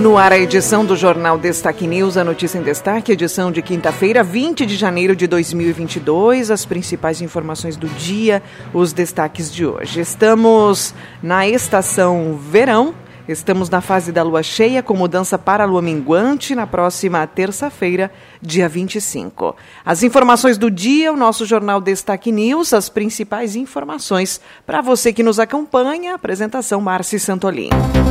[0.00, 4.24] No ar, a edição do Jornal Destaque News, a notícia em destaque, edição de quinta-feira,
[4.24, 6.50] 20 de janeiro de 2022.
[6.50, 10.00] As principais informações do dia, os destaques de hoje.
[10.00, 12.94] Estamos na estação verão
[13.26, 18.10] Estamos na fase da lua cheia com mudança para a lua minguante na próxima terça-feira,
[18.44, 19.56] dia 25.
[19.84, 25.22] As informações do dia, o nosso jornal Destaque News, as principais informações para você que
[25.22, 26.14] nos acompanha.
[26.14, 27.70] Apresentação Marci Santolin.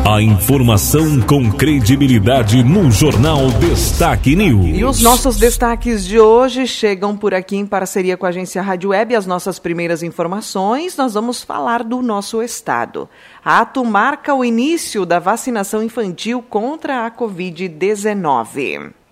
[0.09, 4.77] A informação com credibilidade no jornal Destaque News.
[4.77, 8.89] E os nossos destaques de hoje chegam por aqui em parceria com a agência Rádio
[8.89, 9.15] Web.
[9.15, 13.07] As nossas primeiras informações, nós vamos falar do nosso estado.
[13.45, 19.02] Ato marca o início da vacinação infantil contra a Covid-19.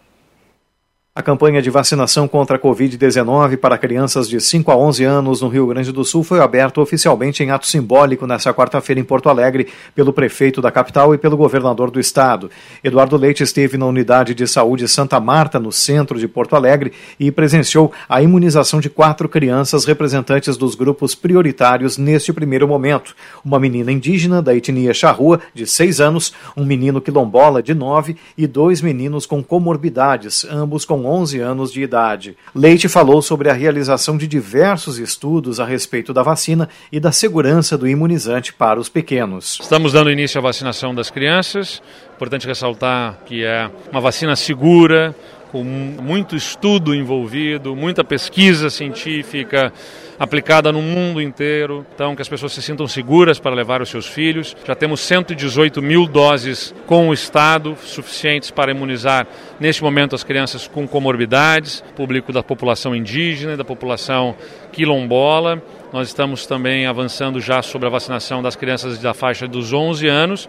[1.22, 5.50] A campanha de vacinação contra a Covid-19 para crianças de 5 a 11 anos no
[5.50, 9.68] Rio Grande do Sul foi aberta oficialmente em ato simbólico nesta quarta-feira em Porto Alegre
[9.94, 12.50] pelo prefeito da capital e pelo governador do estado.
[12.84, 17.30] Eduardo Leite esteve na unidade de saúde Santa Marta, no centro de Porto Alegre, e
[17.30, 23.16] presenciou a imunização de quatro crianças representantes dos grupos prioritários neste primeiro momento.
[23.46, 28.48] Uma menina indígena da etnia charrua, de 6 anos, um menino quilombola, de 9 e
[28.48, 32.38] dois meninos com comorbidades, ambos com 11 anos de idade.
[32.56, 37.78] Leite falou sobre a realização de diversos estudos a respeito da vacina e da segurança
[37.78, 39.59] do imunizante para os pequenos.
[39.62, 41.81] Estamos dando início à vacinação das crianças.
[42.16, 45.14] Importante ressaltar que é uma vacina segura,
[45.52, 49.73] com muito estudo envolvido, muita pesquisa científica
[50.22, 54.06] aplicada no mundo inteiro, então que as pessoas se sintam seguras para levar os seus
[54.06, 54.56] filhos.
[54.64, 59.26] Já temos 118 mil doses com o Estado, suficientes para imunizar
[59.60, 64.36] neste momento as crianças com comorbidades, público da população indígena, da população
[64.72, 65.62] quilombola.
[65.92, 70.48] Nós estamos também avançando já sobre a vacinação das crianças da faixa dos 11 anos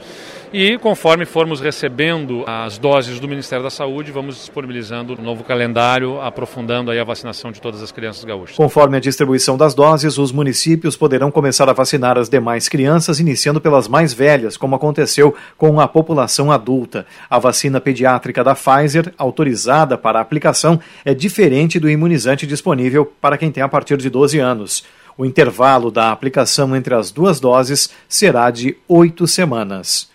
[0.52, 6.20] e conforme formos recebendo as doses do Ministério da Saúde, vamos disponibilizando um novo calendário,
[6.20, 8.54] aprofundando aí a vacinação de todas as crianças gaúchas.
[8.54, 13.62] Conforme a distribuição das doses, os municípios poderão começar a vacinar as demais crianças, iniciando
[13.62, 17.06] pelas mais velhas, como aconteceu com a população adulta.
[17.30, 23.50] A vacina pediátrica da Pfizer, autorizada para aplicação, é diferente do imunizante disponível para quem
[23.50, 24.84] tem a partir de 12 anos.
[25.18, 30.11] O intervalo da aplicação entre as duas doses será de oito semanas.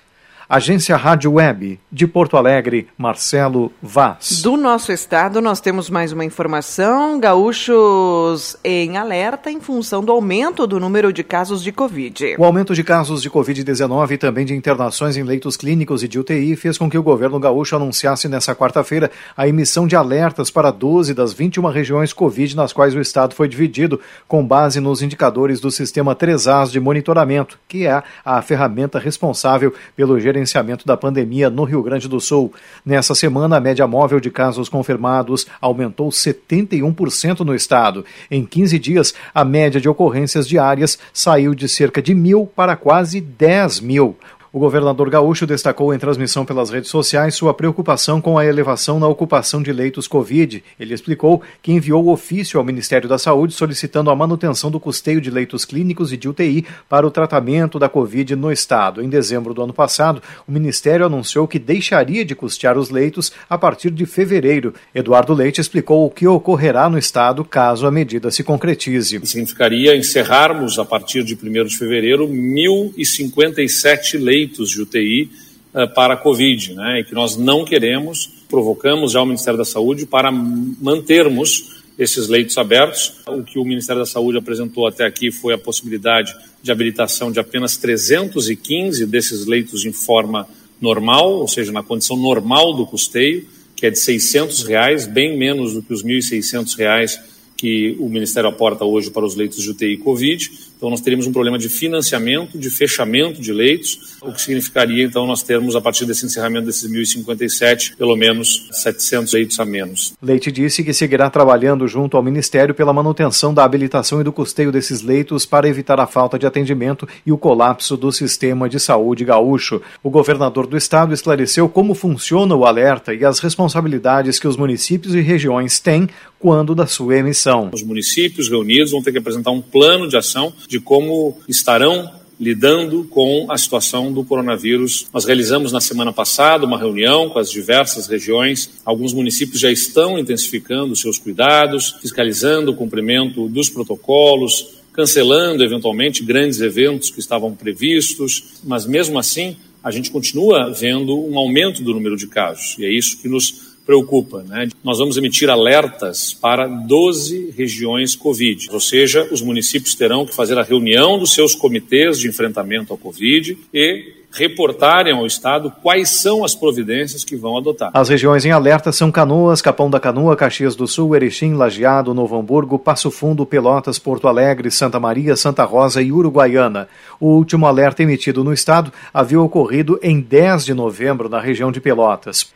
[0.50, 4.42] Agência Rádio Web, de Porto Alegre, Marcelo Vaz.
[4.42, 10.66] Do nosso estado, nós temos mais uma informação: gaúchos em alerta em função do aumento
[10.66, 12.38] do número de casos de Covid.
[12.40, 16.18] O aumento de casos de Covid-19 e também de internações em leitos clínicos e de
[16.18, 20.72] UTI fez com que o governo gaúcho anunciasse nesta quarta-feira a emissão de alertas para
[20.72, 25.60] 12 das 21 regiões Covid nas quais o estado foi dividido, com base nos indicadores
[25.60, 31.50] do sistema 3As de monitoramento, que é a ferramenta responsável pelo gerenciamento gerenciamento da pandemia
[31.50, 32.54] no Rio Grande do Sul.
[32.86, 38.06] Nessa semana, a média móvel de casos confirmados aumentou 71% no estado.
[38.30, 43.20] Em 15 dias, a média de ocorrências diárias saiu de cerca de mil para quase
[43.20, 44.16] 10 mil.
[44.58, 49.08] O governador gaúcho destacou em transmissão pelas redes sociais sua preocupação com a elevação na
[49.08, 50.64] ocupação de leitos Covid.
[50.80, 55.30] Ele explicou que enviou ofício ao Ministério da Saúde solicitando a manutenção do custeio de
[55.30, 59.04] leitos clínicos e de UTI para o tratamento da Covid no estado.
[59.04, 63.60] Em dezembro do ano passado, o Ministério anunciou que deixaria de custear os leitos a
[63.60, 64.74] partir de fevereiro.
[64.96, 69.22] Eduardo Leite explicou o que ocorrerá no estado caso a medida se concretize.
[69.24, 75.30] Significaria encerrarmos a partir de 1 de fevereiro 1.057 leitos leitos de UTI
[75.74, 79.66] eh, para a Covid, né, e que nós não queremos, provocamos já o Ministério da
[79.66, 83.14] Saúde para mantermos esses leitos abertos.
[83.28, 87.40] O que o Ministério da Saúde apresentou até aqui foi a possibilidade de habilitação de
[87.40, 90.48] apenas 315 desses leitos em forma
[90.80, 93.46] normal, ou seja, na condição normal do custeio,
[93.76, 97.20] que é de 600 reais, bem menos do que os 1.600 reais
[97.58, 100.52] que o Ministério aporta hoje para os leitos de UTI Covid.
[100.78, 105.26] Então, nós teríamos um problema de financiamento, de fechamento de leitos, o que significaria, então,
[105.26, 110.14] nós termos, a partir desse encerramento desses 1.057, pelo menos 700 leitos a menos.
[110.22, 114.72] Leite disse que seguirá trabalhando junto ao Ministério pela manutenção da habilitação e do custeio
[114.72, 119.26] desses leitos para evitar a falta de atendimento e o colapso do sistema de saúde
[119.26, 119.82] gaúcho.
[120.04, 125.16] O governador do estado esclareceu como funciona o alerta e as responsabilidades que os municípios
[125.16, 126.08] e regiões têm
[126.40, 127.70] quando da sua emissão.
[127.74, 133.04] Os municípios reunidos vão ter que apresentar um plano de ação de como estarão lidando
[133.06, 135.08] com a situação do coronavírus.
[135.12, 138.70] Nós realizamos na semana passada uma reunião com as diversas regiões.
[138.86, 146.62] Alguns municípios já estão intensificando seus cuidados, fiscalizando o cumprimento dos protocolos, cancelando eventualmente grandes
[146.62, 152.18] eventos que estavam previstos, mas mesmo assim a gente continua vendo um aumento do número
[152.18, 154.44] de casos e é isso que nos preocupa.
[154.44, 154.68] Né?
[154.84, 160.58] Nós vamos emitir alertas para 12 regiões Covid, ou seja, os municípios terão que fazer
[160.60, 166.44] a reunião dos seus comitês de enfrentamento ao Covid e reportarem ao Estado quais são
[166.44, 167.92] as providências que vão adotar.
[167.94, 172.38] As regiões em alerta são Canoas, Capão da Canoa, Caxias do Sul, Erechim, Lajeado, Novo
[172.38, 176.88] Hamburgo, Passo Fundo, Pelotas, Porto Alegre, Santa Maria, Santa Rosa e Uruguaiana.
[177.20, 181.82] O último alerta emitido no estado havia ocorrido em 10 de novembro na região de
[181.82, 182.52] Pelotas.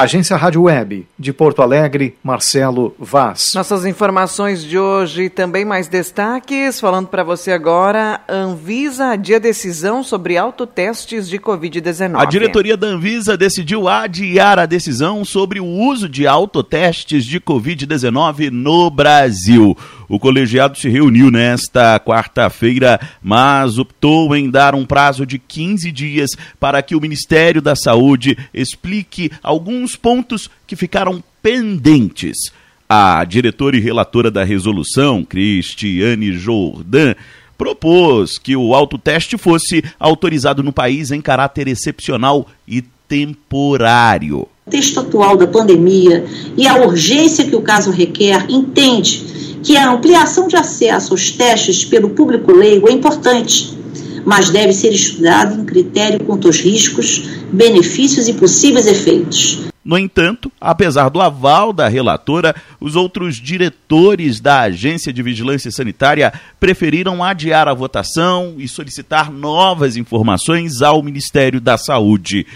[0.00, 3.52] Agência Rádio Web, de Porto Alegre, Marcelo Vaz.
[3.54, 6.80] Nossas informações de hoje também mais destaques.
[6.80, 12.18] Falando para você agora, Anvisa adia decisão sobre autotestes de Covid-19.
[12.18, 18.48] A diretoria da Anvisa decidiu adiar a decisão sobre o uso de autotestes de Covid-19
[18.48, 19.76] no Brasil.
[20.08, 26.30] O colegiado se reuniu nesta quarta-feira, mas optou em dar um prazo de 15 dias
[26.58, 32.52] para que o Ministério da Saúde explique alguns pontos que ficaram pendentes.
[32.88, 37.14] A diretora e relatora da resolução, Cristiane Jordan,
[37.56, 44.48] propôs que o autoteste fosse autorizado no país em caráter excepcional e temporário.
[44.66, 46.24] O texto atual da pandemia
[46.56, 51.84] e a urgência que o caso requer entende que a ampliação de acesso aos testes
[51.84, 53.76] pelo público leigo é importante,
[54.24, 59.69] mas deve ser estudado em critério quanto aos riscos, benefícios e possíveis efeitos.
[59.90, 66.32] No entanto, apesar do aval da relatora, os outros diretores da Agência de Vigilância Sanitária
[66.60, 72.46] preferiram adiar a votação e solicitar novas informações ao Ministério da Saúde.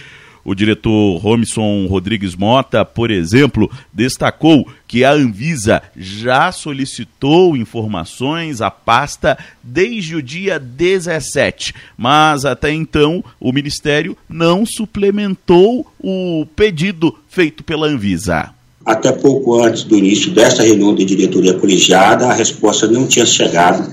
[0.44, 8.70] O diretor Romson Rodrigues Mota, por exemplo, destacou que a Anvisa já solicitou informações à
[8.70, 17.64] pasta desde o dia 17, mas até então o Ministério não suplementou o pedido feito
[17.64, 18.50] pela Anvisa.
[18.86, 23.92] Até pouco antes do início desta reunião de diretoria colegiada, a resposta não tinha chegado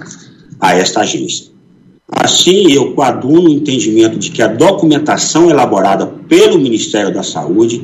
[0.59, 1.47] a esta agência.
[2.11, 7.83] Assim, eu coaduno o entendimento de que a documentação elaborada pelo Ministério da Saúde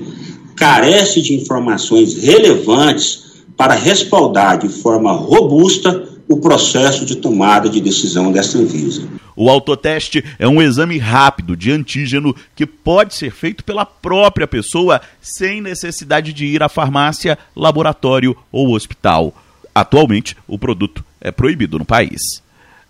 [0.55, 3.25] carece de informações relevantes
[3.55, 9.07] para respaldar de forma robusta o processo de tomada de decisão desta Anvisa.
[9.35, 14.99] O autoteste é um exame rápido de antígeno que pode ser feito pela própria pessoa
[15.21, 19.33] sem necessidade de ir à farmácia, laboratório ou hospital.
[19.73, 22.41] Atualmente, o produto é proibido no país.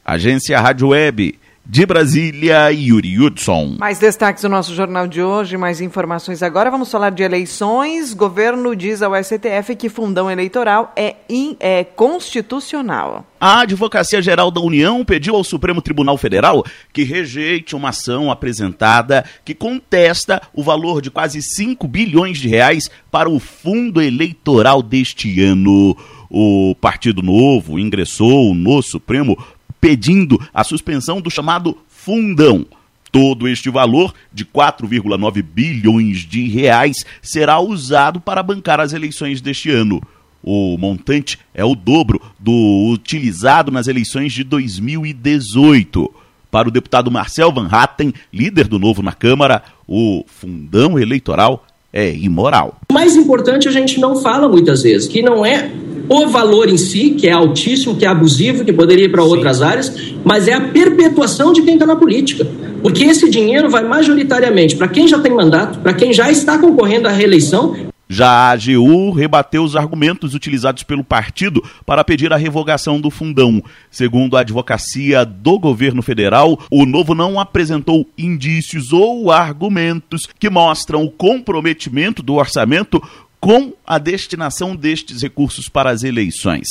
[0.05, 1.37] Agência Rádio Web.
[1.69, 3.75] De Brasília, Yuri Hudson.
[3.77, 6.71] Mais destaques do nosso jornal de hoje, mais informações agora.
[6.71, 8.13] Vamos falar de eleições.
[8.13, 13.25] Governo diz ao STF que fundão eleitoral é, in, é constitucional.
[13.37, 19.25] A Advocacia Geral da União pediu ao Supremo Tribunal Federal que rejeite uma ação apresentada
[19.43, 25.43] que contesta o valor de quase 5 bilhões de reais para o fundo eleitoral deste
[25.43, 25.97] ano.
[26.29, 29.37] O Partido Novo ingressou no Supremo
[29.79, 32.65] pedindo a suspensão do chamado fundão.
[33.11, 39.71] Todo este valor, de 4,9 bilhões de reais, será usado para bancar as eleições deste
[39.71, 40.01] ano.
[40.43, 46.13] O montante é o dobro do utilizado nas eleições de 2018.
[46.49, 52.13] Para o deputado Marcel Van Hatten, líder do Novo na Câmara, o fundão eleitoral é
[52.13, 52.79] imoral.
[52.89, 55.69] O mais importante a gente não fala muitas vezes, que não é
[56.09, 59.61] o valor em si, que é altíssimo, que é abusivo, que poderia ir para outras
[59.61, 62.47] áreas, mas é a perpetuação de quem está na política.
[62.81, 67.07] Porque esse dinheiro vai majoritariamente para quem já tem mandato, para quem já está concorrendo
[67.07, 67.75] à reeleição.
[68.09, 73.61] Já a AGU rebateu os argumentos utilizados pelo partido para pedir a revogação do fundão.
[73.91, 81.03] Segundo a advocacia do governo federal, o novo não apresentou indícios ou argumentos que mostram
[81.03, 83.03] o comprometimento do orçamento
[83.39, 86.67] com a destinação destes recursos para as eleições.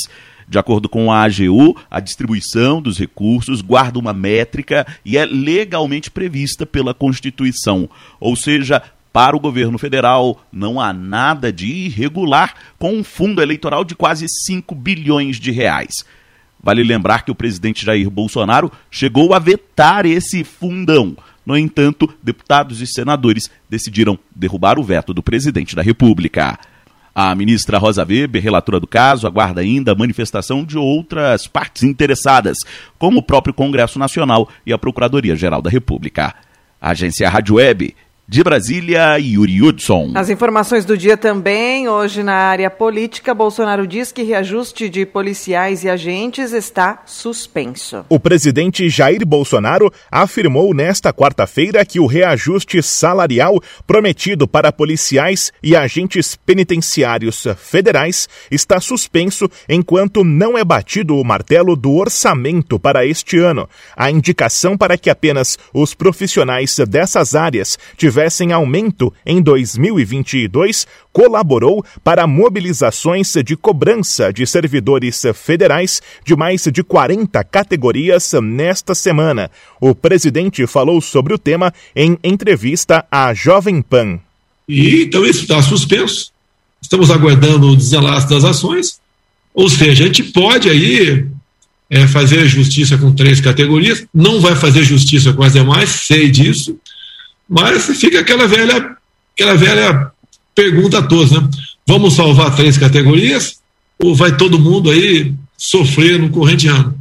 [0.47, 6.09] De acordo com a AGU, a distribuição dos recursos guarda uma métrica e é legalmente
[6.09, 7.89] prevista pela Constituição.
[8.17, 8.81] Ou seja,
[9.11, 14.25] para o governo federal, não há nada de irregular com um fundo eleitoral de quase
[14.29, 16.05] 5 bilhões de reais.
[16.63, 21.17] Vale lembrar que o presidente Jair Bolsonaro chegou a vetar esse fundão.
[21.47, 26.59] No entanto, deputados e senadores decidiram derrubar o veto do presidente da República.
[27.15, 32.57] A ministra Rosa Weber, relatora do caso, aguarda ainda a manifestação de outras partes interessadas,
[32.99, 36.35] como o próprio Congresso Nacional e a Procuradoria-Geral da República.
[36.81, 37.95] Agência Rádio Web
[38.29, 40.11] de Brasília, Yuri Hudson.
[40.13, 41.87] As informações do dia também.
[41.87, 48.05] Hoje, na área política, Bolsonaro diz que reajuste de policiais e agentes está suspenso.
[48.09, 55.73] O presidente Jair Bolsonaro afirmou nesta quarta-feira que o reajuste salarial prometido para policiais e
[55.73, 63.37] agentes penitenciários federais está suspenso enquanto não é batido o martelo do orçamento para este
[63.37, 63.69] ano.
[63.95, 67.79] A indicação para que apenas os profissionais dessas áreas
[68.17, 76.83] tivessem aumento em 2022, colaborou para mobilizações de cobrança de servidores federais de mais de
[76.83, 79.51] 40 categorias nesta semana.
[79.79, 84.19] O presidente falou sobre o tema em entrevista à Jovem Pan.
[84.67, 86.31] E, então isso está suspenso.
[86.81, 88.99] Estamos aguardando o desenlace das ações.
[89.53, 91.23] Ou seja, a gente pode aí
[91.87, 96.79] é, fazer justiça com três categorias, não vai fazer justiça com as demais, sei disso,
[97.47, 98.95] mas fica aquela velha,
[99.33, 100.11] aquela velha
[100.53, 101.47] pergunta a todos, né?
[101.85, 103.59] Vamos salvar três categorias
[103.97, 106.95] ou vai todo mundo aí sofrer no corrente ano?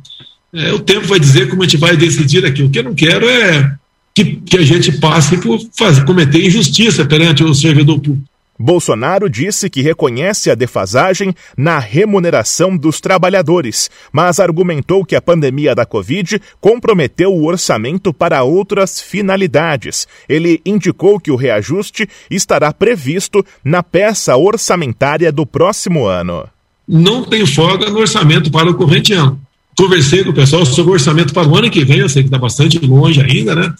[0.52, 2.62] É, o tempo vai dizer como a gente vai decidir aqui.
[2.62, 3.74] O que eu não quero é
[4.14, 8.26] que, que a gente passe por fazer, cometer injustiça perante o servidor público.
[8.58, 15.74] Bolsonaro disse que reconhece a defasagem na remuneração dos trabalhadores, mas argumentou que a pandemia
[15.74, 20.06] da Covid comprometeu o orçamento para outras finalidades.
[20.28, 26.48] Ele indicou que o reajuste estará previsto na peça orçamentária do próximo ano.
[26.88, 29.40] Não tem folga no orçamento para o corrente ano.
[29.76, 32.28] Conversei com o pessoal sobre o orçamento para o ano que vem, eu sei que
[32.28, 33.74] está bastante longe ainda, né?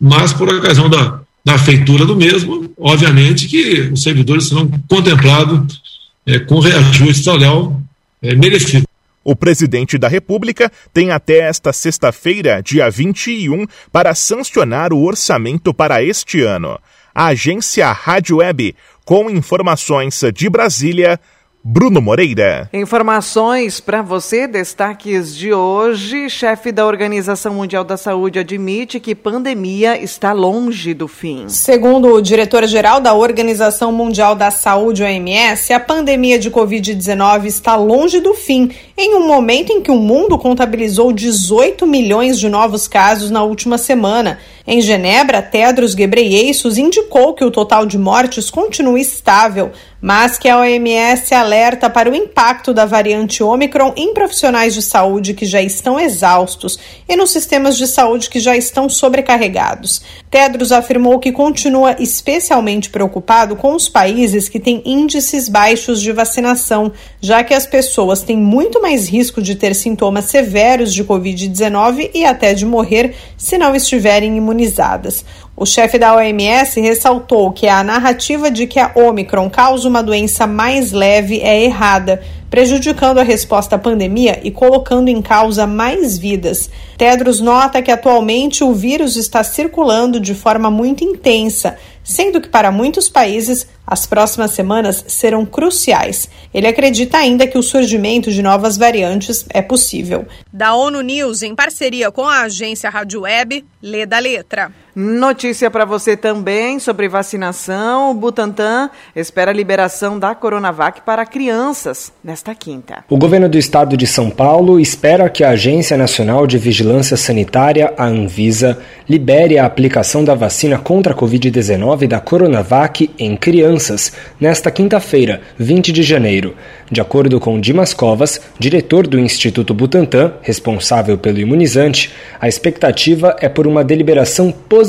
[0.00, 5.80] Mas por ocasião da, da feitura do mesmo, obviamente que os servidores serão contemplados
[6.26, 7.80] é, com reajuste salarial
[8.22, 8.84] é, merecido.
[9.24, 16.02] O presidente da República tem até esta sexta-feira, dia 21, para sancionar o orçamento para
[16.02, 16.78] este ano.
[17.14, 21.20] A agência Rádio Web, com informações de Brasília,
[21.64, 22.68] Bruno Moreira.
[22.72, 26.28] Informações para você, destaques de hoje.
[26.28, 31.48] Chefe da Organização Mundial da Saúde admite que pandemia está longe do fim.
[31.48, 38.18] Segundo o diretor-geral da Organização Mundial da Saúde, OMS, a pandemia de Covid-19 está longe
[38.18, 38.72] do fim,
[39.02, 43.76] em um momento em que o mundo contabilizou 18 milhões de novos casos na última
[43.76, 44.38] semana.
[44.64, 50.58] Em Genebra, Tedros Ghebreyesus indicou que o total de mortes continua estável, mas que a
[50.58, 55.98] OMS alerta para o impacto da variante Omicron em profissionais de saúde que já estão
[55.98, 56.78] exaustos
[57.08, 60.02] e nos sistemas de saúde que já estão sobrecarregados.
[60.30, 66.92] Tedros afirmou que continua especialmente preocupado com os países que têm índices baixos de vacinação,
[67.20, 72.24] já que as pessoas têm muito mais risco de ter sintomas severos de Covid-19 e
[72.24, 75.24] até de morrer se não estiverem imunizadas.
[75.54, 80.46] O chefe da OMS ressaltou que a narrativa de que a Omicron causa uma doença
[80.46, 86.70] mais leve é errada, prejudicando a resposta à pandemia e colocando em causa mais vidas.
[86.96, 92.72] Tedros nota que atualmente o vírus está circulando de forma muito intensa, sendo que para
[92.72, 96.30] muitos países as próximas semanas serão cruciais.
[96.52, 100.26] Ele acredita ainda que o surgimento de novas variantes é possível.
[100.50, 104.72] Da ONU News, em parceria com a agência Rádio Web, lê da letra.
[104.94, 108.10] Notícia para você também sobre vacinação.
[108.10, 113.02] O Butantan espera a liberação da Coronavac para crianças nesta quinta.
[113.08, 117.94] O governo do estado de São Paulo espera que a Agência Nacional de Vigilância Sanitária,
[117.96, 124.70] a Anvisa, libere a aplicação da vacina contra a Covid-19 da Coronavac em crianças nesta
[124.70, 126.54] quinta-feira, 20 de janeiro.
[126.90, 133.48] De acordo com Dimas Covas, diretor do Instituto Butantan, responsável pelo imunizante, a expectativa é
[133.48, 134.81] por uma deliberação positiva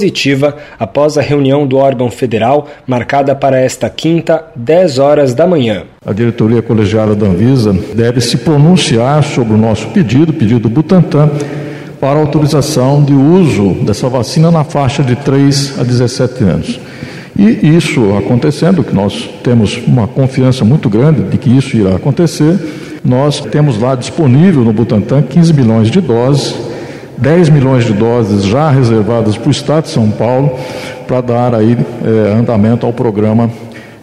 [0.80, 5.84] após a reunião do órgão federal marcada para esta quinta, 10 horas da manhã.
[6.06, 11.30] A diretoria colegiada da Anvisa deve se pronunciar sobre o nosso pedido, pedido do Butantan,
[12.00, 16.80] para autorização de uso dessa vacina na faixa de 3 a 17 anos.
[17.38, 22.60] E isso acontecendo, que nós temos uma confiança muito grande de que isso irá acontecer,
[23.04, 26.56] nós temos lá disponível no Butantan 15 milhões de doses,
[27.18, 30.58] 10 milhões de doses já reservadas para o Estado de São Paulo,
[31.08, 33.50] para dar aí é, andamento ao programa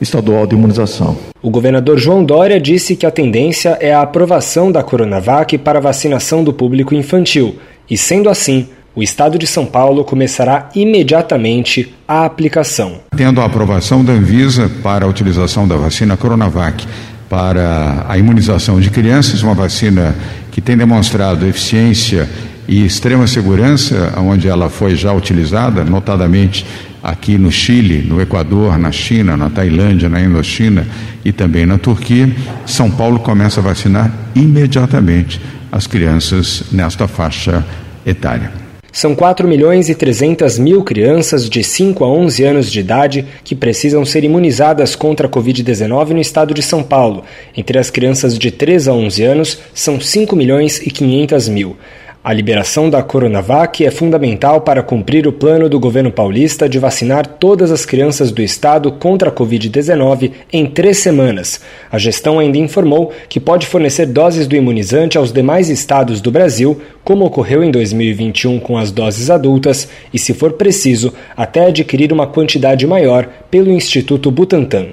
[0.00, 1.16] estadual de imunização.
[1.42, 6.44] O governador João Dória disse que a tendência é a aprovação da Coronavac para vacinação
[6.44, 7.56] do público infantil
[7.88, 13.00] e, sendo assim, O estado de São Paulo começará imediatamente a aplicação.
[13.16, 16.84] Tendo a aprovação da Anvisa para a utilização da vacina Coronavac
[17.28, 20.16] para a imunização de crianças, uma vacina
[20.50, 22.28] que tem demonstrado eficiência
[22.70, 26.64] e extrema segurança, onde ela foi já utilizada, notadamente
[27.02, 30.86] aqui no Chile, no Equador, na China, na Tailândia, na Indochina
[31.24, 32.32] e também na Turquia,
[32.64, 35.40] São Paulo começa a vacinar imediatamente
[35.72, 37.66] as crianças nesta faixa
[38.06, 38.52] etária.
[38.92, 43.56] São 4 milhões e 300 mil crianças de 5 a 11 anos de idade que
[43.56, 47.24] precisam ser imunizadas contra a Covid-19 no estado de São Paulo.
[47.56, 51.76] Entre as crianças de 3 a 11 anos, são 5 milhões e 500 mil.
[52.22, 57.26] A liberação da Coronavac é fundamental para cumprir o plano do governo paulista de vacinar
[57.26, 61.62] todas as crianças do estado contra a Covid-19 em três semanas.
[61.90, 66.82] A gestão ainda informou que pode fornecer doses do imunizante aos demais estados do Brasil,
[67.02, 72.26] como ocorreu em 2021 com as doses adultas, e, se for preciso, até adquirir uma
[72.26, 74.88] quantidade maior pelo Instituto Butantan.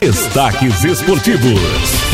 [0.00, 2.09] Destaques esportivos.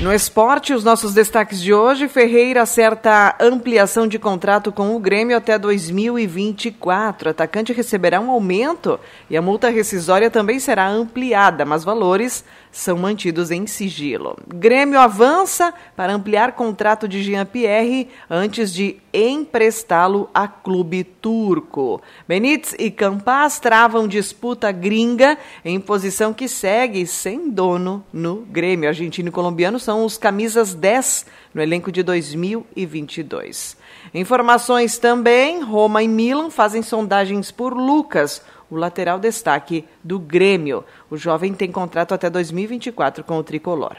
[0.00, 5.36] No esporte, os nossos destaques de hoje: Ferreira acerta ampliação de contrato com o Grêmio
[5.36, 7.28] até 2024.
[7.28, 12.96] O atacante receberá um aumento e a multa rescisória também será ampliada, mas valores são
[12.96, 14.36] mantidos em sigilo.
[14.46, 22.00] Grêmio avança para ampliar contrato de Jean-Pierre antes de emprestá-lo a clube turco.
[22.28, 28.88] Benítez e Campas travam disputa gringa em posição que segue sem dono no Grêmio.
[28.88, 33.76] Argentino e colombiano são os camisas 10 no elenco de 2022.
[34.14, 40.84] Informações também: Roma e Milan fazem sondagens por Lucas o lateral destaque do Grêmio.
[41.10, 43.96] O jovem tem contrato até 2024 com o tricolor.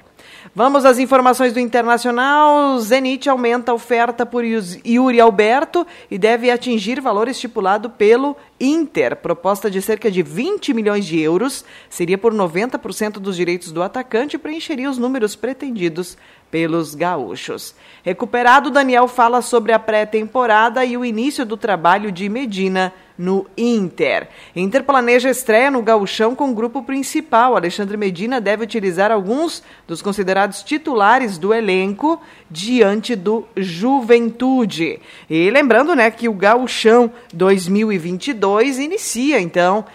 [0.55, 2.79] Vamos às informações do Internacional.
[2.79, 9.15] Zenit aumenta a oferta por Yuri Alberto e deve atingir valor estipulado pelo Inter.
[9.15, 14.35] Proposta de cerca de 20 milhões de euros seria por 90% dos direitos do atacante
[14.35, 16.17] e preencheria os números pretendidos
[16.49, 17.73] pelos gaúchos.
[18.03, 24.27] Recuperado, Daniel fala sobre a pré-temporada e o início do trabalho de Medina no Inter.
[24.55, 27.55] Inter planeja estreia no gauchão com o grupo principal.
[27.55, 34.99] Alexandre Medina deve utilizar alguns dos considerados titulares do elenco diante do Juventude.
[35.29, 39.85] E lembrando, né, que o gauchão 2022 inicia então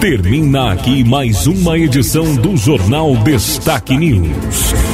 [0.00, 4.93] Termina aqui mais uma edição do Jornal Destaque News.